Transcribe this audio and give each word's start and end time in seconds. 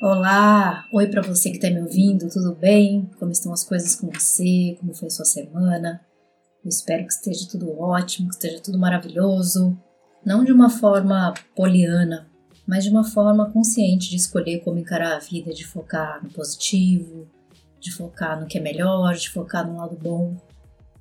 Olá, 0.00 0.86
oi 0.92 1.08
para 1.08 1.22
você 1.22 1.50
que 1.50 1.56
está 1.56 1.68
me 1.68 1.80
ouvindo, 1.80 2.30
tudo 2.30 2.54
bem? 2.54 3.10
Como 3.18 3.32
estão 3.32 3.52
as 3.52 3.64
coisas 3.64 3.96
com 3.96 4.08
você? 4.08 4.76
Como 4.78 4.94
foi 4.94 5.08
a 5.08 5.10
sua 5.10 5.24
semana? 5.24 6.00
Eu 6.64 6.68
espero 6.68 7.04
que 7.04 7.12
esteja 7.12 7.48
tudo 7.50 7.76
ótimo, 7.76 8.28
que 8.28 8.36
esteja 8.36 8.60
tudo 8.60 8.78
maravilhoso. 8.78 9.76
Não 10.24 10.44
de 10.44 10.52
uma 10.52 10.70
forma 10.70 11.34
poliana, 11.56 12.28
mas 12.64 12.84
de 12.84 12.90
uma 12.90 13.02
forma 13.02 13.50
consciente 13.50 14.08
de 14.08 14.14
escolher 14.14 14.60
como 14.60 14.78
encarar 14.78 15.16
a 15.16 15.18
vida, 15.18 15.52
de 15.52 15.66
focar 15.66 16.22
no 16.22 16.30
positivo, 16.30 17.26
de 17.80 17.92
focar 17.92 18.40
no 18.40 18.46
que 18.46 18.56
é 18.56 18.60
melhor, 18.60 19.16
de 19.16 19.28
focar 19.28 19.68
no 19.68 19.78
lado 19.78 19.98
bom. 20.00 20.36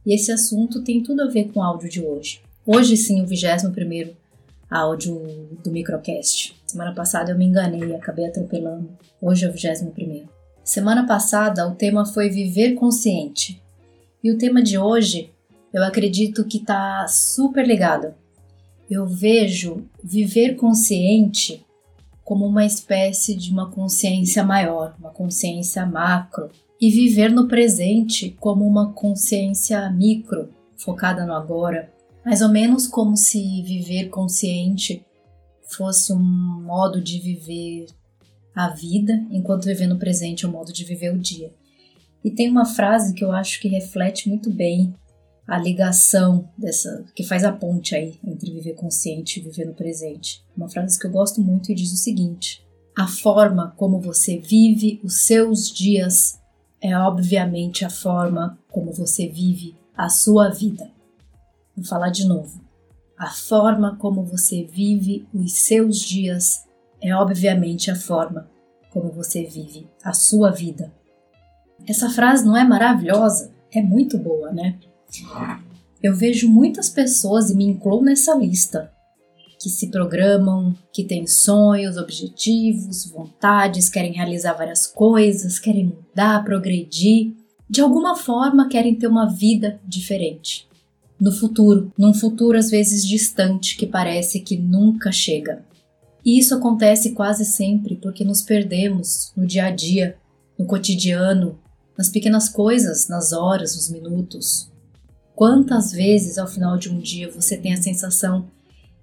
E 0.03 0.15
esse 0.15 0.31
assunto 0.31 0.83
tem 0.83 1.03
tudo 1.03 1.21
a 1.21 1.27
ver 1.27 1.51
com 1.51 1.59
o 1.59 1.63
áudio 1.63 1.87
de 1.87 2.03
hoje. 2.03 2.41
Hoje 2.65 2.97
sim, 2.97 3.21
o 3.21 3.27
21 3.27 3.71
primeiro 3.71 4.17
áudio 4.69 5.21
do 5.63 5.71
microcast. 5.71 6.55
Semana 6.65 6.93
passada 6.93 7.31
eu 7.31 7.37
me 7.37 7.45
enganei 7.45 7.89
e 7.89 7.95
acabei 7.95 8.27
atropelando. 8.27 8.89
Hoje 9.21 9.45
é 9.45 9.49
o 9.49 9.53
21. 9.53 10.27
Semana 10.63 11.05
passada 11.05 11.67
o 11.67 11.75
tema 11.75 12.05
foi 12.05 12.29
viver 12.29 12.75
consciente. 12.75 13.61
E 14.23 14.31
o 14.31 14.37
tema 14.37 14.61
de 14.61 14.77
hoje 14.77 15.31
eu 15.73 15.83
acredito 15.83 16.45
que 16.45 16.59
tá 16.59 17.05
super 17.07 17.65
ligado. 17.65 18.13
Eu 18.89 19.05
vejo 19.05 19.85
viver 20.03 20.55
consciente 20.55 21.65
como 22.23 22.45
uma 22.45 22.65
espécie 22.65 23.35
de 23.35 23.51
uma 23.51 23.71
consciência 23.71 24.43
maior, 24.43 24.95
uma 24.99 25.11
consciência 25.11 25.85
macro, 25.85 26.49
e 26.79 26.91
viver 26.91 27.31
no 27.31 27.47
presente 27.47 28.35
como 28.39 28.67
uma 28.67 28.91
consciência 28.91 29.89
micro, 29.89 30.49
focada 30.75 31.25
no 31.25 31.33
agora, 31.33 31.91
mais 32.27 32.41
ou 32.41 32.49
menos 32.49 32.87
como 32.87 33.15
se 33.15 33.61
viver 33.61 34.09
consciente 34.09 35.01
fosse 35.69 36.11
um 36.11 36.19
modo 36.19 37.01
de 37.01 37.21
viver 37.21 37.85
a 38.53 38.67
vida, 38.67 39.25
enquanto 39.31 39.63
viver 39.63 39.87
no 39.87 39.97
presente 39.97 40.43
é 40.43 40.47
um 40.49 40.51
modo 40.51 40.73
de 40.73 40.83
viver 40.83 41.13
o 41.13 41.17
dia. 41.17 41.53
E 42.25 42.29
tem 42.29 42.49
uma 42.49 42.65
frase 42.65 43.13
que 43.13 43.23
eu 43.23 43.31
acho 43.31 43.61
que 43.61 43.69
reflete 43.69 44.27
muito 44.27 44.51
bem 44.51 44.93
a 45.47 45.57
ligação 45.57 46.49
dessa 46.57 47.05
que 47.15 47.23
faz 47.23 47.45
a 47.45 47.53
ponte 47.53 47.95
aí 47.95 48.19
entre 48.21 48.51
viver 48.51 48.73
consciente 48.73 49.39
e 49.39 49.43
viver 49.43 49.63
no 49.63 49.73
presente. 49.73 50.43
Uma 50.53 50.67
frase 50.67 50.99
que 50.99 51.07
eu 51.07 51.11
gosto 51.11 51.39
muito 51.39 51.71
e 51.71 51.75
diz 51.75 51.93
o 51.93 51.97
seguinte: 51.97 52.61
a 52.93 53.07
forma 53.07 53.73
como 53.77 54.01
você 54.01 54.37
vive 54.37 54.99
os 55.01 55.21
seus 55.21 55.71
dias 55.71 56.37
é 56.81 56.93
obviamente 56.97 57.85
a 57.85 57.89
forma 57.89 58.59
como 58.69 58.91
você 58.91 59.29
vive 59.29 59.77
a 59.95 60.09
sua 60.09 60.49
vida. 60.49 60.96
Vou 61.77 61.85
falar 61.85 62.09
de 62.09 62.27
novo. 62.27 62.59
A 63.15 63.29
forma 63.29 63.95
como 63.97 64.23
você 64.23 64.63
vive 64.63 65.27
os 65.31 65.53
seus 65.53 65.99
dias 65.99 66.65
é 66.99 67.15
obviamente 67.15 67.91
a 67.91 67.95
forma 67.95 68.49
como 68.89 69.11
você 69.11 69.43
vive 69.43 69.87
a 70.03 70.11
sua 70.11 70.49
vida. 70.49 70.91
Essa 71.87 72.09
frase 72.09 72.43
não 72.43 72.57
é 72.57 72.63
maravilhosa? 72.63 73.53
É 73.71 73.79
muito 73.79 74.17
boa, 74.17 74.51
né? 74.51 74.79
Eu 76.01 76.15
vejo 76.15 76.49
muitas 76.49 76.89
pessoas, 76.89 77.51
e 77.51 77.55
me 77.55 77.65
incluo 77.65 78.01
nessa 78.01 78.33
lista, 78.33 78.91
que 79.61 79.69
se 79.69 79.91
programam, 79.91 80.75
que 80.91 81.03
têm 81.03 81.27
sonhos, 81.27 81.95
objetivos, 81.95 83.05
vontades, 83.11 83.87
querem 83.87 84.13
realizar 84.13 84.53
várias 84.53 84.87
coisas, 84.87 85.59
querem 85.59 85.85
mudar, 85.85 86.43
progredir, 86.43 87.35
de 87.69 87.81
alguma 87.81 88.15
forma 88.15 88.67
querem 88.67 88.95
ter 88.95 89.07
uma 89.07 89.27
vida 89.27 89.79
diferente 89.85 90.67
no 91.19 91.31
futuro, 91.31 91.91
num 91.97 92.13
futuro 92.13 92.57
às 92.57 92.69
vezes 92.69 93.05
distante 93.05 93.75
que 93.75 93.87
parece 93.87 94.39
que 94.39 94.57
nunca 94.57 95.11
chega. 95.11 95.65
E 96.23 96.37
isso 96.37 96.53
acontece 96.53 97.11
quase 97.11 97.45
sempre 97.45 97.95
porque 97.95 98.23
nos 98.23 98.41
perdemos 98.41 99.31
no 99.35 99.45
dia 99.47 99.65
a 99.65 99.71
dia, 99.71 100.17
no 100.57 100.65
cotidiano, 100.65 101.57
nas 101.97 102.09
pequenas 102.09 102.49
coisas, 102.49 103.07
nas 103.07 103.33
horas, 103.33 103.75
nos 103.75 103.89
minutos. 103.89 104.69
Quantas 105.35 105.91
vezes 105.91 106.37
ao 106.37 106.47
final 106.47 106.77
de 106.77 106.89
um 106.89 106.99
dia 106.99 107.31
você 107.31 107.57
tem 107.57 107.73
a 107.73 107.81
sensação 107.81 108.49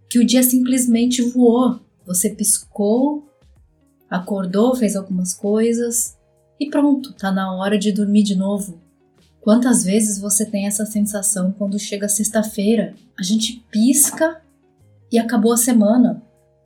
que 0.09 0.19
o 0.19 0.27
dia 0.27 0.43
simplesmente 0.43 1.23
voou? 1.23 1.81
Você 2.07 2.31
piscou, 2.31 3.27
acordou, 4.09 4.75
fez 4.77 4.95
algumas 4.95 5.33
coisas 5.33 6.17
e 6.61 6.69
pronto, 6.69 7.13
tá 7.15 7.33
na 7.33 7.55
hora 7.55 7.79
de 7.79 7.91
dormir 7.91 8.23
de 8.23 8.37
novo. 8.37 8.84
Quantas 9.45 9.85
vezes 9.85 10.19
você 10.19 10.47
tem 10.47 10.67
essa 10.67 10.87
sensação 10.87 11.53
quando 11.53 11.79
chega 11.79 12.09
sexta-feira? 12.09 12.95
A 13.21 13.23
gente 13.23 13.63
pisca 13.71 14.41
e 15.13 15.19
acabou 15.19 15.53
a 15.53 15.59
semana. 15.59 16.23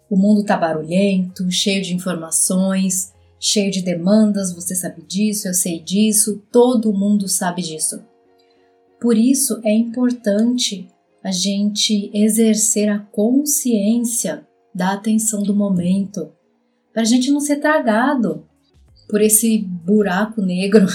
O 0.09 0.17
mundo 0.17 0.45
tá 0.45 0.57
barulhento, 0.57 1.51
cheio 1.51 1.83
de 1.83 1.93
informações, 1.93 3.13
cheio 3.41 3.73
de 3.73 3.83
demandas, 3.83 4.55
você 4.55 4.77
sabe 4.77 5.03
disso, 5.03 5.49
eu 5.49 5.55
sei 5.55 5.81
disso, 5.81 6.41
todo 6.53 6.95
mundo 6.95 7.27
sabe 7.27 7.63
disso. 7.63 8.01
Por 9.01 9.17
isso 9.17 9.61
é 9.65 9.75
importante 9.75 10.87
a 11.23 11.33
gente 11.33 12.13
exercer 12.15 12.89
a 12.89 13.01
consciência 13.01 14.47
da 14.73 14.93
atenção 14.93 15.43
do 15.43 15.53
momento, 15.53 16.31
para 16.93 17.03
a 17.03 17.05
gente 17.05 17.33
não 17.33 17.41
ser 17.41 17.57
tragado 17.57 18.47
por 19.09 19.21
esse 19.21 19.59
buraco 19.59 20.41
negro 20.41 20.87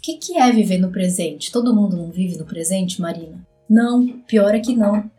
o 0.00 0.02
que, 0.02 0.16
que 0.16 0.38
é 0.38 0.50
viver 0.50 0.78
no 0.78 0.90
presente? 0.90 1.52
Todo 1.52 1.76
mundo 1.76 1.94
não 1.94 2.10
vive 2.10 2.38
no 2.38 2.46
presente, 2.46 3.02
Marina? 3.02 3.46
Não, 3.68 4.08
pior 4.22 4.54
é 4.54 4.58
que 4.58 4.74
não. 4.74 5.10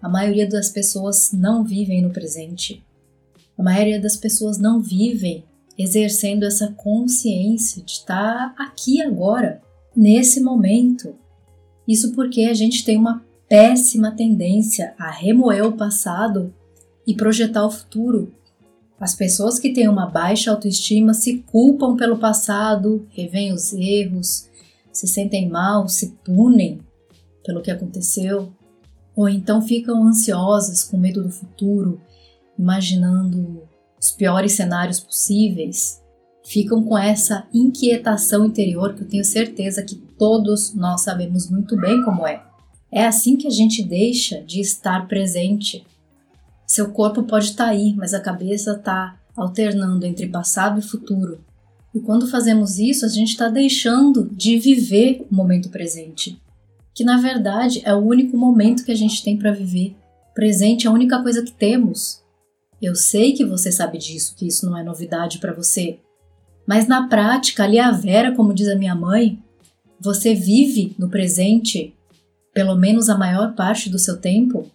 A 0.00 0.08
maioria 0.08 0.48
das 0.48 0.68
pessoas 0.68 1.32
não 1.32 1.64
vivem 1.64 2.00
no 2.00 2.10
presente. 2.10 2.86
A 3.58 3.62
maioria 3.64 4.00
das 4.00 4.16
pessoas 4.16 4.56
não 4.56 4.80
vivem 4.80 5.44
exercendo 5.76 6.44
essa 6.44 6.68
consciência 6.68 7.82
de 7.82 7.90
estar 7.90 8.54
aqui 8.56 9.02
agora, 9.02 9.60
nesse 9.94 10.40
momento. 10.40 11.16
Isso 11.86 12.12
porque 12.12 12.42
a 12.42 12.54
gente 12.54 12.84
tem 12.84 12.96
uma 12.96 13.24
péssima 13.48 14.12
tendência 14.12 14.94
a 14.96 15.10
remoer 15.10 15.66
o 15.66 15.76
passado 15.76 16.54
e 17.04 17.12
projetar 17.12 17.66
o 17.66 17.72
futuro. 17.72 18.32
As 19.00 19.14
pessoas 19.14 19.58
que 19.58 19.72
têm 19.72 19.88
uma 19.88 20.06
baixa 20.06 20.50
autoestima 20.50 21.14
se 21.14 21.38
culpam 21.38 21.96
pelo 21.96 22.18
passado, 22.18 23.06
revêem 23.10 23.52
os 23.52 23.72
erros, 23.72 24.48
se 24.92 25.06
sentem 25.06 25.48
mal, 25.48 25.88
se 25.88 26.16
punem 26.24 26.80
pelo 27.44 27.62
que 27.62 27.70
aconteceu, 27.70 28.52
ou 29.14 29.28
então 29.28 29.62
ficam 29.62 30.06
ansiosas 30.06 30.82
com 30.82 30.96
medo 30.96 31.22
do 31.22 31.30
futuro, 31.30 32.00
imaginando 32.58 33.62
os 34.00 34.10
piores 34.10 34.52
cenários 34.52 34.98
possíveis, 35.00 36.02
ficam 36.44 36.82
com 36.82 36.96
essa 36.96 37.46
inquietação 37.52 38.44
interior 38.44 38.94
que 38.94 39.02
eu 39.02 39.08
tenho 39.08 39.24
certeza 39.24 39.82
que 39.82 39.96
todos 39.96 40.74
nós 40.74 41.02
sabemos 41.02 41.48
muito 41.48 41.76
bem 41.76 42.02
como 42.02 42.26
é. 42.26 42.42
É 42.90 43.06
assim 43.06 43.36
que 43.36 43.46
a 43.46 43.50
gente 43.50 43.82
deixa 43.82 44.42
de 44.42 44.60
estar 44.60 45.06
presente 45.06 45.86
seu 46.68 46.90
corpo 46.90 47.22
pode 47.22 47.46
estar 47.46 47.64
tá 47.64 47.70
aí, 47.70 47.94
mas 47.96 48.12
a 48.12 48.20
cabeça 48.20 48.72
está 48.72 49.18
alternando 49.34 50.04
entre 50.04 50.28
passado 50.28 50.78
e 50.78 50.82
futuro. 50.82 51.42
E 51.94 51.98
quando 51.98 52.28
fazemos 52.28 52.78
isso, 52.78 53.06
a 53.06 53.08
gente 53.08 53.30
está 53.30 53.48
deixando 53.48 54.28
de 54.30 54.58
viver 54.58 55.26
o 55.30 55.34
momento 55.34 55.70
presente, 55.70 56.38
que 56.94 57.02
na 57.02 57.16
verdade 57.16 57.80
é 57.86 57.94
o 57.94 58.04
único 58.04 58.36
momento 58.36 58.84
que 58.84 58.92
a 58.92 58.94
gente 58.94 59.24
tem 59.24 59.38
para 59.38 59.50
viver. 59.50 59.96
Presente 60.34 60.86
é 60.86 60.90
a 60.90 60.92
única 60.92 61.22
coisa 61.22 61.42
que 61.42 61.52
temos. 61.52 62.22
Eu 62.82 62.94
sei 62.94 63.32
que 63.32 63.46
você 63.46 63.72
sabe 63.72 63.96
disso, 63.96 64.36
que 64.36 64.46
isso 64.46 64.66
não 64.66 64.76
é 64.76 64.84
novidade 64.84 65.38
para 65.38 65.54
você. 65.54 65.98
Mas 66.66 66.86
na 66.86 67.08
prática, 67.08 67.64
ali 67.64 67.78
a 67.78 67.90
Vera, 67.90 68.36
como 68.36 68.52
diz 68.52 68.68
a 68.68 68.76
minha 68.76 68.94
mãe, 68.94 69.42
você 69.98 70.34
vive 70.34 70.94
no 70.98 71.08
presente, 71.08 71.94
pelo 72.52 72.76
menos 72.76 73.08
a 73.08 73.16
maior 73.16 73.54
parte 73.54 73.88
do 73.88 73.98
seu 73.98 74.18
tempo, 74.18 74.70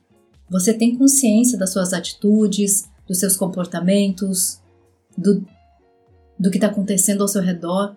você 0.53 0.71
tem 0.71 0.95
consciência 0.95 1.57
das 1.57 1.73
suas 1.73 1.93
atitudes, 1.93 2.87
dos 3.07 3.19
seus 3.19 3.35
comportamentos, 3.35 4.61
do, 5.17 5.43
do 6.39 6.51
que 6.51 6.57
está 6.57 6.67
acontecendo 6.67 7.21
ao 7.21 7.27
seu 7.27 7.41
redor. 7.41 7.95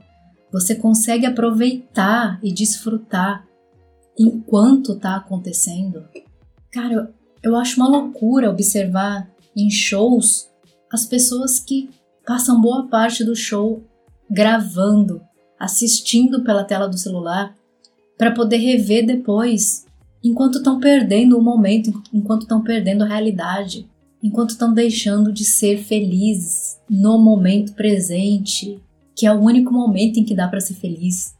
Você 0.50 0.74
consegue 0.74 1.26
aproveitar 1.26 2.40
e 2.42 2.50
desfrutar 2.50 3.46
enquanto 4.18 4.94
está 4.94 5.16
acontecendo. 5.16 6.08
Cara, 6.72 6.94
eu, 6.94 7.08
eu 7.42 7.56
acho 7.56 7.76
uma 7.76 7.90
loucura 7.90 8.48
observar 8.48 9.30
em 9.54 9.68
shows 9.68 10.48
as 10.90 11.04
pessoas 11.04 11.60
que 11.60 11.90
passam 12.26 12.58
boa 12.58 12.88
parte 12.88 13.22
do 13.22 13.36
show 13.36 13.84
gravando, 14.30 15.20
assistindo 15.60 16.42
pela 16.42 16.64
tela 16.64 16.88
do 16.88 16.96
celular, 16.96 17.54
para 18.16 18.32
poder 18.32 18.56
rever 18.56 19.04
depois 19.04 19.84
enquanto 20.22 20.58
estão 20.58 20.80
perdendo 20.80 21.38
o 21.38 21.42
momento, 21.42 22.02
enquanto 22.12 22.42
estão 22.42 22.62
perdendo 22.62 23.04
a 23.04 23.08
realidade, 23.08 23.88
enquanto 24.22 24.50
estão 24.50 24.72
deixando 24.72 25.32
de 25.32 25.44
ser 25.44 25.78
felizes 25.78 26.78
no 26.88 27.18
momento 27.18 27.72
presente, 27.74 28.80
que 29.14 29.26
é 29.26 29.32
o 29.32 29.40
único 29.40 29.72
momento 29.72 30.18
em 30.18 30.24
que 30.24 30.34
dá 30.34 30.48
para 30.48 30.60
ser 30.60 30.74
feliz. 30.74 31.34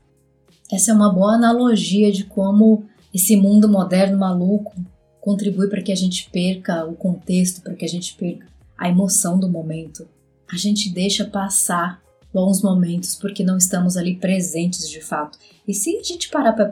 Essa 0.72 0.90
é 0.90 0.94
uma 0.94 1.12
boa 1.12 1.34
analogia 1.34 2.10
de 2.10 2.24
como 2.24 2.84
esse 3.12 3.36
mundo 3.36 3.68
moderno 3.68 4.18
maluco 4.18 4.74
contribui 5.20 5.68
para 5.68 5.82
que 5.82 5.92
a 5.92 5.96
gente 5.96 6.30
perca 6.30 6.84
o 6.84 6.94
contexto, 6.94 7.60
para 7.62 7.74
que 7.74 7.84
a 7.84 7.88
gente 7.88 8.14
perca 8.14 8.46
a 8.76 8.88
emoção 8.88 9.38
do 9.38 9.48
momento. 9.48 10.06
a 10.48 10.56
gente 10.56 10.88
deixa 10.90 11.24
passar 11.24 12.00
bons 12.32 12.62
momentos 12.62 13.16
porque 13.16 13.42
não 13.42 13.56
estamos 13.56 13.96
ali 13.96 14.14
presentes 14.16 14.88
de 14.88 15.00
fato. 15.00 15.38
E 15.66 15.74
se 15.74 15.96
a 15.98 16.02
gente 16.02 16.28
parar 16.28 16.52
para 16.52 16.68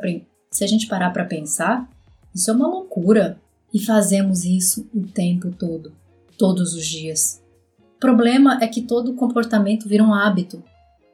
se 0.55 0.63
a 0.63 0.69
gente 0.69 0.87
parar 0.87 1.11
para 1.11 1.25
pensar, 1.25 1.91
isso 2.33 2.49
é 2.49 2.55
uma 2.55 2.69
loucura 2.69 3.41
e 3.73 3.81
fazemos 3.81 4.45
isso 4.45 4.89
o 4.95 5.01
tempo 5.01 5.51
todo, 5.51 5.93
todos 6.39 6.75
os 6.75 6.87
dias. 6.87 7.43
O 7.97 7.99
problema 7.99 8.61
é 8.63 8.69
que 8.69 8.83
todo 8.83 9.15
comportamento 9.15 9.89
vira 9.89 10.05
um 10.05 10.15
hábito. 10.15 10.63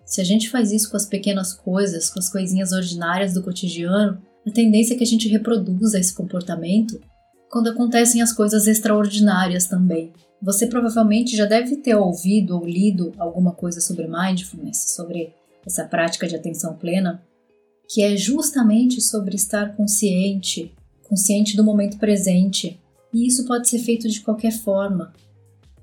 Se 0.04 0.20
a 0.20 0.24
gente 0.24 0.50
faz 0.50 0.72
isso 0.72 0.90
com 0.90 0.96
as 0.98 1.06
pequenas 1.06 1.54
coisas, 1.54 2.10
com 2.10 2.18
as 2.18 2.28
coisinhas 2.28 2.70
ordinárias 2.72 3.32
do 3.32 3.42
cotidiano, 3.42 4.20
a 4.46 4.50
tendência 4.50 4.92
é 4.92 4.96
que 4.98 5.04
a 5.04 5.06
gente 5.06 5.26
reproduza 5.26 5.98
esse 5.98 6.12
comportamento 6.12 7.00
quando 7.48 7.70
acontecem 7.70 8.20
as 8.20 8.34
coisas 8.34 8.66
extraordinárias 8.66 9.66
também. 9.66 10.12
Você 10.42 10.66
provavelmente 10.66 11.34
já 11.34 11.46
deve 11.46 11.76
ter 11.76 11.94
ouvido 11.94 12.58
ou 12.58 12.66
lido 12.66 13.14
alguma 13.16 13.52
coisa 13.52 13.80
sobre 13.80 14.06
mindfulness, 14.06 14.94
sobre 14.94 15.32
essa 15.64 15.84
prática 15.84 16.28
de 16.28 16.36
atenção 16.36 16.74
plena, 16.74 17.22
que 17.92 18.02
é 18.02 18.16
justamente 18.16 19.00
sobre 19.00 19.34
estar 19.34 19.74
consciente, 19.74 20.72
consciente 21.08 21.56
do 21.56 21.64
momento 21.64 21.98
presente. 21.98 22.78
E 23.12 23.26
isso 23.26 23.44
pode 23.44 23.68
ser 23.68 23.80
feito 23.80 24.08
de 24.08 24.20
qualquer 24.20 24.52
forma. 24.52 25.12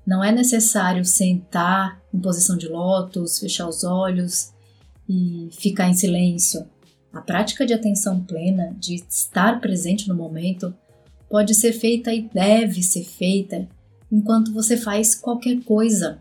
Não 0.06 0.24
é 0.24 0.32
necessário 0.32 1.04
sentar 1.04 2.02
em 2.12 2.18
posição 2.18 2.56
de 2.56 2.66
lótus, 2.66 3.38
fechar 3.38 3.68
os 3.68 3.84
olhos 3.84 4.54
e 5.06 5.50
ficar 5.52 5.90
em 5.90 5.92
silêncio. 5.92 6.66
A 7.12 7.20
prática 7.20 7.66
de 7.66 7.74
atenção 7.74 8.24
plena, 8.24 8.74
de 8.80 8.94
estar 8.94 9.60
presente 9.60 10.08
no 10.08 10.14
momento, 10.14 10.74
pode 11.28 11.54
ser 11.54 11.74
feita 11.74 12.10
e 12.14 12.22
deve 12.22 12.82
ser 12.82 13.04
feita 13.04 13.68
enquanto 14.10 14.50
você 14.54 14.78
faz 14.78 15.14
qualquer 15.14 15.62
coisa. 15.62 16.18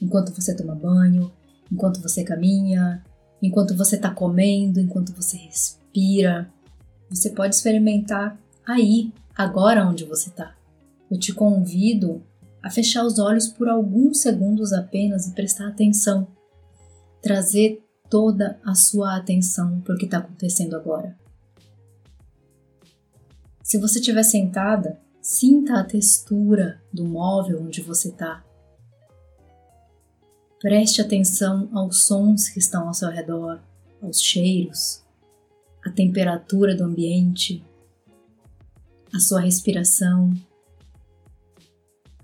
Enquanto 0.00 0.32
você 0.32 0.54
toma 0.54 0.76
banho, 0.76 1.32
enquanto 1.72 2.00
você 2.00 2.22
caminha, 2.22 3.02
enquanto 3.42 3.76
você 3.76 3.96
está 3.96 4.10
comendo, 4.10 4.80
enquanto 4.80 5.12
você 5.12 5.36
respira. 5.36 6.52
Você 7.10 7.30
pode 7.30 7.54
experimentar 7.54 8.38
aí, 8.66 9.12
agora 9.34 9.86
onde 9.86 10.04
você 10.04 10.28
está. 10.28 10.54
Eu 11.10 11.18
te 11.18 11.32
convido 11.32 12.22
a 12.62 12.70
fechar 12.70 13.04
os 13.04 13.18
olhos 13.18 13.48
por 13.48 13.68
alguns 13.68 14.20
segundos 14.20 14.72
apenas 14.72 15.26
e 15.26 15.32
prestar 15.32 15.68
atenção. 15.68 16.28
Trazer 17.22 17.82
toda 18.10 18.58
a 18.64 18.74
sua 18.74 19.16
atenção 19.16 19.80
para 19.80 19.94
o 19.94 19.98
que 19.98 20.04
está 20.04 20.18
acontecendo 20.18 20.74
agora. 20.76 21.16
Se 23.62 23.78
você 23.78 23.98
estiver 23.98 24.22
sentada, 24.22 24.98
sinta 25.20 25.78
a 25.78 25.84
textura 25.84 26.80
do 26.92 27.04
móvel 27.04 27.62
onde 27.62 27.82
você 27.82 28.08
está. 28.08 28.42
Preste 30.60 31.00
atenção 31.00 31.68
aos 31.72 32.04
sons 32.04 32.48
que 32.48 32.58
estão 32.58 32.88
ao 32.88 32.94
seu 32.94 33.08
redor, 33.10 33.60
aos 34.02 34.20
cheiros, 34.20 35.02
à 35.84 35.90
temperatura 35.90 36.74
do 36.74 36.84
ambiente, 36.84 37.64
a 39.14 39.20
sua 39.20 39.40
respiração, 39.40 40.32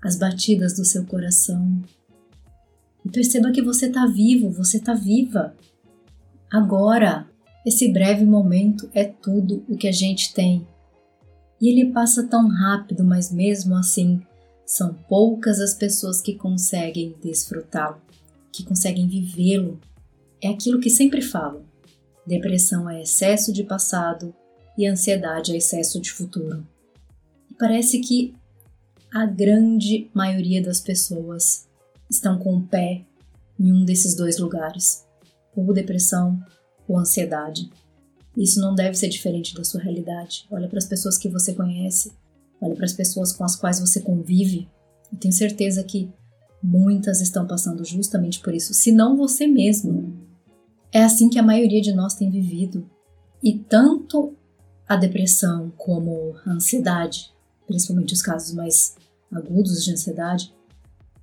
as 0.01 0.17
batidas 0.17 0.75
do 0.75 0.83
seu 0.83 1.05
coração. 1.05 1.81
E 3.03 3.09
perceba 3.09 3.51
que 3.51 3.61
você 3.61 3.87
está 3.87 4.05
vivo, 4.05 4.51
você 4.51 4.77
está 4.77 4.93
viva. 4.93 5.55
Agora, 6.51 7.27
esse 7.65 7.91
breve 7.91 8.25
momento 8.25 8.89
é 8.93 9.05
tudo 9.05 9.63
o 9.67 9.77
que 9.77 9.87
a 9.87 9.91
gente 9.91 10.33
tem 10.33 10.67
e 11.59 11.69
ele 11.69 11.91
passa 11.91 12.23
tão 12.27 12.47
rápido, 12.47 13.03
mas 13.03 13.31
mesmo 13.31 13.75
assim, 13.75 14.21
são 14.65 14.93
poucas 14.93 15.59
as 15.59 15.73
pessoas 15.73 16.21
que 16.21 16.35
conseguem 16.35 17.15
desfrutá-lo, 17.21 18.01
que 18.55 18.63
conseguem 18.63 19.07
vivê-lo. 19.07 19.79
É 20.41 20.47
aquilo 20.47 20.79
que 20.79 20.89
sempre 20.89 21.21
falo: 21.21 21.65
depressão 22.25 22.89
é 22.89 23.01
excesso 23.01 23.51
de 23.51 23.63
passado 23.63 24.33
e 24.77 24.85
ansiedade 24.85 25.53
é 25.53 25.57
excesso 25.57 25.99
de 25.99 26.11
futuro. 26.11 26.65
E 27.49 27.53
parece 27.55 27.99
que 27.99 28.33
a 29.13 29.25
grande 29.25 30.09
maioria 30.13 30.61
das 30.61 30.79
pessoas 30.79 31.67
estão 32.09 32.37
com 32.37 32.57
o 32.57 32.67
pé 32.67 33.05
em 33.59 33.71
um 33.71 33.85
desses 33.85 34.15
dois 34.15 34.37
lugares, 34.37 35.05
ou 35.55 35.73
depressão 35.73 36.41
ou 36.87 36.97
ansiedade. 36.97 37.69
Isso 38.37 38.59
não 38.59 38.75
deve 38.75 38.95
ser 38.95 39.07
diferente 39.07 39.55
da 39.55 39.63
sua 39.63 39.81
realidade. 39.81 40.45
Olha 40.51 40.67
para 40.67 40.77
as 40.77 40.85
pessoas 40.85 41.17
que 41.17 41.29
você 41.29 41.53
conhece, 41.53 42.11
olha 42.61 42.75
para 42.75 42.85
as 42.85 42.93
pessoas 42.93 43.31
com 43.31 43.45
as 43.45 43.55
quais 43.55 43.79
você 43.79 44.01
convive. 44.01 44.67
Eu 45.11 45.17
tenho 45.17 45.33
certeza 45.33 45.83
que 45.83 46.11
muitas 46.65 47.21
estão 47.21 47.45
passando 47.45 47.85
justamente 47.85 48.39
por 48.39 48.53
isso, 48.53 48.73
se 48.73 48.91
não 48.91 49.15
você 49.15 49.45
mesmo. 49.45 50.17
É 50.91 51.03
assim 51.03 51.29
que 51.29 51.37
a 51.37 51.43
maioria 51.43 51.81
de 51.81 51.93
nós 51.93 52.15
tem 52.15 52.29
vivido. 52.29 52.89
E 53.43 53.53
tanto 53.53 54.33
a 54.87 54.95
depressão 54.95 55.71
como 55.77 56.35
a 56.45 56.51
ansiedade, 56.51 57.31
principalmente 57.67 58.13
os 58.13 58.21
casos 58.21 58.55
mais 58.55 58.95
agudos 59.31 59.83
de 59.83 59.91
ansiedade, 59.91 60.53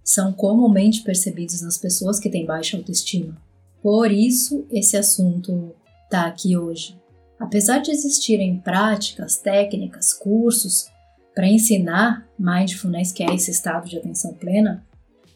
são 0.05 0.33
comumente 0.33 1.03
percebidos 1.03 1.63
nas 1.63 1.79
pessoas 1.79 2.21
que 2.21 2.31
têm 2.31 2.47
baixa 2.47 2.77
autoestima. 2.77 3.37
Por 3.83 4.13
isso, 4.13 4.65
esse 4.71 4.97
assunto 4.97 5.75
está 6.05 6.27
aqui 6.27 6.57
hoje. 6.57 6.97
Apesar 7.39 7.79
de 7.79 7.91
existirem 7.91 8.61
práticas, 8.61 9.37
técnicas, 9.37 10.13
cursos 10.13 10.87
para 11.35 11.49
ensinar 11.49 12.29
mindfulness, 12.39 13.11
que 13.11 13.23
é 13.25 13.35
esse 13.35 13.51
estado 13.51 13.89
de 13.89 13.99
atenção 13.99 14.35
plena, 14.35 14.85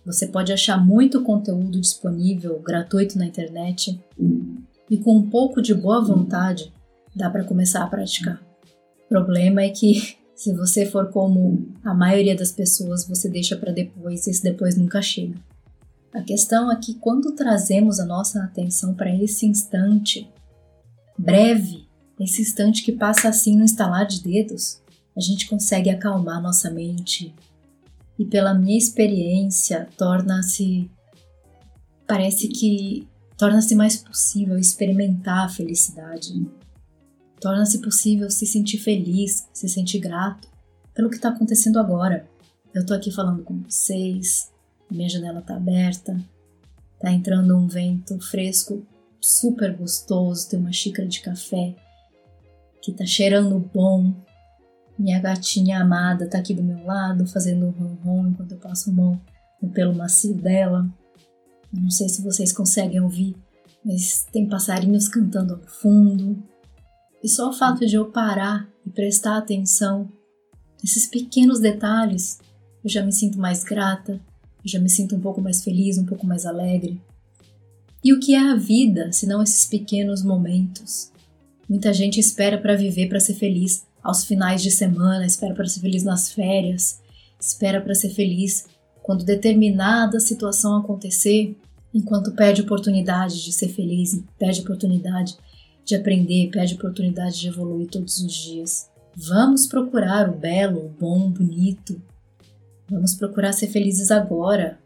você 0.07 0.29
pode 0.29 0.53
achar 0.53 0.79
muito 0.79 1.23
conteúdo 1.23 1.81
disponível 1.81 2.61
gratuito 2.61 3.19
na 3.19 3.27
internet 3.27 4.01
e 4.89 4.97
com 4.97 5.17
um 5.17 5.29
pouco 5.29 5.61
de 5.61 5.75
boa 5.75 6.03
vontade 6.03 6.73
dá 7.15 7.29
para 7.29 7.45
começar 7.45 7.83
a 7.83 7.89
praticar. 7.89 8.41
O 9.05 9.09
problema 9.09 9.63
é 9.63 9.71
que 9.71 10.17
se 10.35 10.55
você 10.55 10.87
for 10.87 11.11
como 11.11 11.67
a 11.83 11.93
maioria 11.93 12.37
das 12.37 12.53
pessoas, 12.53 13.07
você 13.07 13.29
deixa 13.29 13.57
para 13.57 13.73
depois 13.73 14.27
e 14.27 14.31
esse 14.31 14.43
depois 14.43 14.77
nunca 14.77 15.03
chega. 15.03 15.35
A 16.15 16.23
questão 16.23 16.71
é 16.71 16.77
que 16.77 16.95
quando 16.95 17.33
trazemos 17.33 17.99
a 17.99 18.07
nossa 18.07 18.43
atenção 18.43 18.95
para 18.95 19.15
esse 19.15 19.45
instante 19.45 20.31
breve 21.19 21.87
esse 22.19 22.41
instante 22.43 22.83
que 22.83 22.93
passa 22.93 23.29
assim 23.29 23.57
no 23.57 23.65
estalar 23.65 24.07
de 24.07 24.23
dedos, 24.23 24.81
a 25.17 25.21
gente 25.21 25.49
consegue 25.49 25.91
acalmar 25.91 26.43
nossa 26.43 26.71
mente. 26.71 27.35
E 28.19 28.25
pela 28.25 28.55
minha 28.55 28.79
experiência, 28.79 29.89
torna-se. 29.97 30.91
Parece 32.07 32.49
que 32.49 33.07
torna-se 33.37 33.75
mais 33.75 33.97
possível 33.97 34.59
experimentar 34.59 35.47
a 35.47 35.49
felicidade. 35.49 36.47
Torna-se 37.41 37.81
possível 37.81 38.31
se 38.31 38.47
sentir 38.47 38.79
feliz, 38.79 39.49
se 39.53 39.69
sentir 39.69 39.99
grato 39.99 40.49
pelo 40.95 41.11
que 41.11 41.17
está 41.17 41.29
acontecendo 41.29 41.79
agora. 41.79 42.27
Eu 42.73 42.83
estou 42.83 42.97
aqui 42.97 43.11
falando 43.11 43.43
com 43.43 43.63
vocês, 43.63 44.51
minha 44.91 45.09
janela 45.09 45.41
está 45.41 45.57
aberta, 45.57 46.19
está 46.95 47.13
entrando 47.13 47.57
um 47.57 47.67
vento 47.67 48.19
fresco 48.21 48.87
super 49.21 49.77
gostoso, 49.77 50.49
tem 50.49 50.59
uma 50.59 50.73
xícara 50.73 51.09
de 51.09 51.21
café 51.21 51.75
que 52.83 52.93
tá 52.93 53.05
cheirando 53.05 53.59
bom. 53.59 54.15
Minha 54.99 55.21
gatinha 55.21 55.81
amada 55.81 56.29
tá 56.29 56.39
aqui 56.39 56.55
do 56.55 56.63
meu 56.63 56.85
lado, 56.85 57.27
fazendo 57.27 57.67
um 57.67 57.71
ronron 57.71 58.29
enquanto 58.29 58.53
eu 58.53 58.59
passo 58.59 58.91
a 58.91 58.93
mão 58.93 59.21
no 59.61 59.69
pelo 59.69 59.95
macio 59.95 60.35
dela. 60.35 60.89
Eu 61.75 61.83
não 61.83 61.91
sei 61.91 62.09
se 62.09 62.23
vocês 62.23 62.53
conseguem 62.53 63.01
ouvir, 63.01 63.37
mas 63.85 64.27
tem 64.33 64.49
passarinhos 64.49 65.09
cantando 65.09 65.55
ao 65.55 65.61
fundo. 65.61 66.43
E 67.23 67.29
só 67.29 67.51
o 67.51 67.53
fato 67.53 67.87
de 67.87 67.97
eu 67.97 68.07
parar 68.07 68.69
e 68.87 68.91
prestar 68.91 69.37
atenção 69.37 70.09
nesses 70.83 71.07
pequenos 71.07 71.61
detalhes, 71.61 72.39
eu 72.83 72.91
já 72.91 73.05
me 73.05 73.13
sinto 73.13 73.39
mais 73.39 73.65
grata, 73.65 74.21
eu 74.65 74.71
já 74.71 74.81
me 74.81 74.89
sinto 74.89 75.15
um 75.15 75.21
pouco 75.21 75.41
mais 75.41 75.63
feliz, 75.63 75.99
um 75.99 76.07
pouco 76.07 76.27
mais 76.27 76.47
alegre. 76.47 77.01
E 78.03 78.13
o 78.13 78.21
que 78.21 78.35
é 78.35 78.39
a 78.39 78.55
vida, 78.55 79.13
se 79.13 79.27
não 79.27 79.43
esses 79.43 79.67
pequenos 79.67 80.23
momentos? 80.23 81.11
Muita 81.69 81.93
gente 81.93 82.21
espera 82.21 82.59
para 82.59 82.77
viver, 82.77 83.09
para 83.09 83.21
ser 83.21 83.35
feliz 83.35 83.86
aos 84.07 84.25
finais 84.25 84.63
de 84.63 84.71
semana, 84.71 85.27
espera 85.27 85.55
para 85.55 85.67
ser 85.67 85.81
feliz 85.81 86.05
nas 86.05 86.33
férias, 86.33 87.01
espera 87.41 87.81
para 87.81 87.95
ser 87.95 88.11
feliz 88.11 88.67
quando 89.03 89.25
determinada 89.25 90.21
situação 90.21 90.77
acontecer, 90.77 91.57
enquanto 91.93 92.33
perde 92.33 92.63
oportunidade 92.63 93.45
de 93.45 93.53
ser 93.53 93.69
feliz, 93.69 94.21
perde 94.39 94.61
oportunidade 94.61 95.37
de 95.85 95.95
aprender, 95.95 96.51
perde 96.51 96.75
oportunidade 96.75 97.41
de 97.41 97.49
evoluir 97.49 97.89
todos 97.89 98.19
os 98.19 98.33
dias. 98.33 98.89
Vamos 99.15 99.67
procurar 99.67 100.29
o 100.29 100.37
belo, 100.37 100.87
o 100.87 100.89
bom, 100.89 101.27
o 101.27 101.31
bonito. 101.31 102.01
Vamos 102.89 103.15
procurar 103.15 103.53
ser 103.53 103.69
felizes 103.69 104.11
agora, 104.11 104.79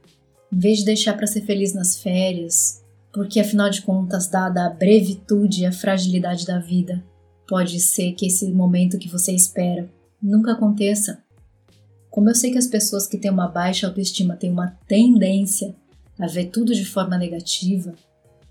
em 0.52 0.58
vez 0.58 0.78
de 0.78 0.86
deixar 0.86 1.14
para 1.14 1.26
ser 1.26 1.42
feliz 1.42 1.74
nas 1.74 2.00
férias, 2.00 2.82
porque 3.12 3.40
afinal 3.40 3.68
de 3.68 3.82
contas, 3.82 4.28
dada 4.28 4.66
a 4.66 4.70
brevitude 4.70 5.62
e 5.62 5.66
a 5.66 5.72
fragilidade 5.72 6.46
da 6.46 6.58
vida, 6.58 7.02
pode 7.50 7.80
ser 7.80 8.12
que 8.12 8.26
esse 8.26 8.46
momento 8.52 8.96
que 8.96 9.08
você 9.08 9.32
espera 9.32 9.90
nunca 10.22 10.52
aconteça. 10.52 11.18
Como 12.08 12.30
eu 12.30 12.34
sei 12.36 12.52
que 12.52 12.58
as 12.58 12.68
pessoas 12.68 13.08
que 13.08 13.18
têm 13.18 13.28
uma 13.28 13.48
baixa 13.48 13.88
autoestima 13.88 14.36
têm 14.36 14.52
uma 14.52 14.78
tendência 14.86 15.74
a 16.16 16.28
ver 16.28 16.46
tudo 16.46 16.72
de 16.72 16.84
forma 16.84 17.18
negativa, 17.18 17.92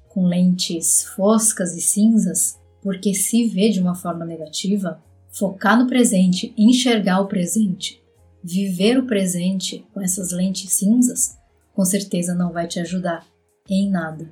com 0.09 0.25
lentes 0.25 1.05
foscas 1.15 1.77
e 1.77 1.81
cinzas, 1.81 2.59
porque 2.81 3.13
se 3.13 3.47
vê 3.47 3.69
de 3.69 3.79
uma 3.79 3.95
forma 3.95 4.25
negativa, 4.25 5.01
focar 5.31 5.79
no 5.79 5.87
presente, 5.87 6.53
enxergar 6.57 7.21
o 7.21 7.27
presente, 7.27 8.03
viver 8.43 8.99
o 8.99 9.05
presente 9.05 9.85
com 9.93 10.01
essas 10.01 10.31
lentes 10.31 10.73
cinzas, 10.73 11.37
com 11.73 11.85
certeza 11.85 12.35
não 12.35 12.51
vai 12.51 12.67
te 12.67 12.81
ajudar 12.81 13.25
em 13.69 13.89
nada. 13.89 14.29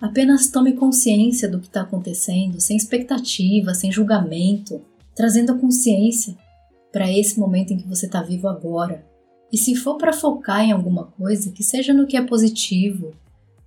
Apenas 0.00 0.48
tome 0.48 0.74
consciência 0.74 1.48
do 1.48 1.58
que 1.58 1.66
está 1.66 1.80
acontecendo, 1.80 2.60
sem 2.60 2.76
expectativa, 2.76 3.74
sem 3.74 3.90
julgamento, 3.90 4.80
trazendo 5.14 5.52
a 5.52 5.58
consciência 5.58 6.36
para 6.92 7.10
esse 7.10 7.38
momento 7.38 7.72
em 7.72 7.78
que 7.78 7.88
você 7.88 8.06
está 8.06 8.22
vivo 8.22 8.48
agora. 8.48 9.04
E 9.52 9.58
se 9.58 9.74
for 9.74 9.96
para 9.96 10.12
focar 10.12 10.60
em 10.60 10.72
alguma 10.72 11.04
coisa, 11.04 11.50
que 11.50 11.64
seja 11.64 11.92
no 11.92 12.06
que 12.06 12.16
é 12.16 12.22
positivo, 12.22 13.12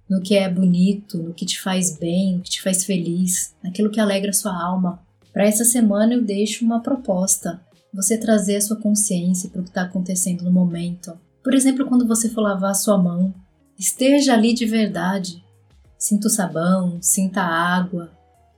no 0.09 0.21
que 0.21 0.35
é 0.35 0.47
bonito, 0.49 1.17
no 1.17 1.33
que 1.33 1.45
te 1.45 1.59
faz 1.59 1.97
bem, 1.97 2.35
no 2.35 2.41
que 2.41 2.49
te 2.49 2.61
faz 2.61 2.85
feliz, 2.85 3.53
naquilo 3.63 3.89
que 3.89 3.99
alegra 3.99 4.31
sua 4.31 4.53
alma. 4.53 5.01
Para 5.33 5.45
essa 5.45 5.65
semana 5.65 6.13
eu 6.13 6.21
deixo 6.21 6.63
uma 6.63 6.81
proposta: 6.81 7.61
você 7.93 8.17
trazer 8.17 8.57
a 8.57 8.61
sua 8.61 8.77
consciência 8.77 9.49
para 9.49 9.61
o 9.61 9.63
que 9.63 9.69
está 9.69 9.83
acontecendo 9.83 10.43
no 10.43 10.51
momento. 10.51 11.17
Por 11.43 11.53
exemplo, 11.53 11.85
quando 11.87 12.07
você 12.07 12.29
for 12.29 12.41
lavar 12.41 12.75
sua 12.75 12.97
mão, 12.97 13.33
esteja 13.77 14.33
ali 14.33 14.53
de 14.53 14.65
verdade. 14.65 15.43
Sinta 16.01 16.25
o 16.25 16.31
sabão, 16.31 16.97
sinta 16.99 17.41
a 17.41 17.75
água, 17.77 18.11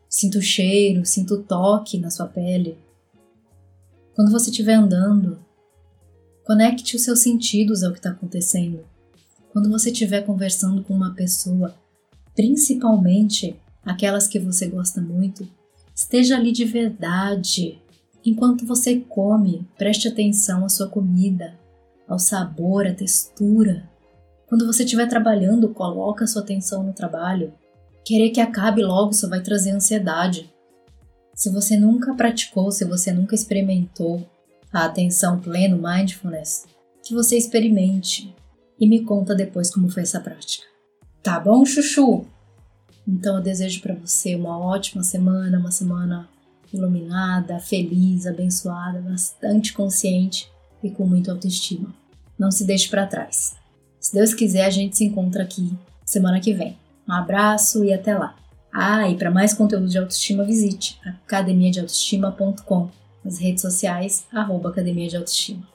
sinta 0.08 0.38
o 0.38 0.42
cheiro, 0.42 1.06
sinta 1.06 1.34
o 1.34 1.44
toque 1.44 1.98
na 1.98 2.10
sua 2.10 2.26
pele. 2.26 2.78
Quando 4.16 4.32
você 4.32 4.50
estiver 4.50 4.76
andando, 4.76 5.38
conecte 6.46 6.96
os 6.96 7.04
seus 7.04 7.20
sentidos 7.20 7.84
ao 7.84 7.92
que 7.92 8.00
está 8.00 8.12
acontecendo. 8.12 8.86
Quando 9.52 9.70
você 9.70 9.92
estiver 9.92 10.22
conversando 10.22 10.86
com 10.86 10.94
uma 10.94 11.14
pessoa, 11.14 11.76
principalmente 12.34 13.60
aquelas 13.86 14.26
que 14.26 14.40
você 14.40 14.68
gosta 14.68 15.02
muito, 15.02 15.46
esteja 15.94 16.38
ali 16.38 16.54
de 16.54 16.64
verdade. 16.64 17.78
Enquanto 18.26 18.66
você 18.66 19.02
come, 19.02 19.68
preste 19.78 20.08
atenção 20.08 20.64
à 20.64 20.70
sua 20.70 20.88
comida, 20.88 21.60
ao 22.08 22.18
sabor, 22.18 22.88
à 22.88 22.94
textura. 22.94 23.92
Quando 24.54 24.68
você 24.68 24.84
estiver 24.84 25.08
trabalhando, 25.08 25.70
coloque 25.70 26.24
a 26.24 26.28
sua 26.28 26.44
atenção 26.44 26.84
no 26.84 26.94
trabalho. 26.94 27.52
Querer 28.06 28.30
que 28.30 28.40
acabe 28.40 28.84
logo 28.84 29.12
só 29.12 29.28
vai 29.28 29.42
trazer 29.42 29.72
ansiedade. 29.72 30.48
Se 31.34 31.50
você 31.50 31.76
nunca 31.76 32.14
praticou, 32.14 32.72
se 32.72 32.86
você 32.86 33.12
nunca 33.12 33.34
experimentou 33.34 34.30
a 34.72 34.86
atenção 34.86 35.40
pleno 35.40 35.82
mindfulness, 35.82 36.68
que 37.04 37.16
você 37.16 37.36
experimente 37.36 38.32
e 38.80 38.88
me 38.88 39.04
conta 39.04 39.34
depois 39.34 39.74
como 39.74 39.90
foi 39.90 40.04
essa 40.04 40.20
prática. 40.20 40.68
Tá 41.24 41.40
bom, 41.40 41.66
chuchu? 41.66 42.24
Então 43.08 43.38
eu 43.38 43.42
desejo 43.42 43.82
para 43.82 43.96
você 43.96 44.36
uma 44.36 44.60
ótima 44.60 45.02
semana, 45.02 45.58
uma 45.58 45.72
semana 45.72 46.30
iluminada, 46.72 47.58
feliz, 47.58 48.28
abençoada, 48.28 49.02
bastante 49.02 49.74
consciente 49.74 50.48
e 50.84 50.92
com 50.92 51.08
muita 51.08 51.32
autoestima. 51.32 51.92
Não 52.38 52.52
se 52.52 52.64
deixe 52.64 52.88
para 52.88 53.08
trás. 53.08 53.63
Se 54.04 54.14
Deus 54.14 54.34
quiser, 54.34 54.66
a 54.66 54.70
gente 54.70 54.98
se 54.98 55.06
encontra 55.06 55.44
aqui 55.44 55.72
semana 56.04 56.42
que 56.42 56.54
vem. 56.54 56.78
Um 57.08 57.14
abraço 57.14 57.86
e 57.86 57.94
até 57.94 58.14
lá. 58.14 58.36
Ah, 58.72 59.10
e 59.10 59.16
para 59.16 59.32
mais 59.32 59.54
conteúdo 59.54 59.88
de 59.88 59.98
autoestima, 59.98 60.44
visite 60.44 61.00
academiadeautoestima.com, 61.06 62.90
nas 63.24 63.40
redes 63.40 63.62
sociais, 63.62 64.26
arroba 64.34 64.70
Academia 64.70 65.08
de 65.08 65.16
Autoestima. 65.16 65.73